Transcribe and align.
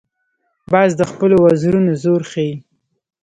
باز 0.71 0.91
د 0.99 1.01
خپلو 1.11 1.35
وزرونو 1.45 1.91
زور 2.03 2.21
ښيي 2.31 2.53